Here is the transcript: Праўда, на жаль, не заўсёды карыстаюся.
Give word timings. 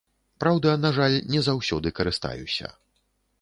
Праўда, 0.43 0.71
на 0.85 0.89
жаль, 0.99 1.17
не 1.33 1.43
заўсёды 1.49 1.93
карыстаюся. 2.01 2.73